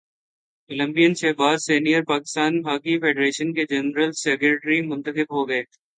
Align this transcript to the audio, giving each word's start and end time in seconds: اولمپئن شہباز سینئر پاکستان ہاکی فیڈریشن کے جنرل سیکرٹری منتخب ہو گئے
اولمپئن 0.69 1.13
شہباز 1.13 1.57
سینئر 1.65 2.01
پاکستان 2.07 2.53
ہاکی 2.65 2.97
فیڈریشن 2.99 3.53
کے 3.53 3.63
جنرل 3.69 4.11
سیکرٹری 4.23 4.81
منتخب 4.87 5.27
ہو 5.35 5.47
گئے 5.49 5.63